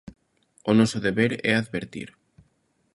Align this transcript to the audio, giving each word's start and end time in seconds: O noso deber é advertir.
O 0.69 0.71
noso 0.79 0.97
deber 1.07 1.31
é 1.49 1.51
advertir. 1.55 2.09